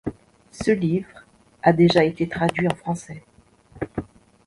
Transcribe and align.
Ce 0.51 0.71
livre 0.71 1.27
a 1.61 1.71
déjà 1.73 2.03
été 2.03 2.27
traduit 2.27 2.67
en 2.67 2.73
français. 2.73 3.21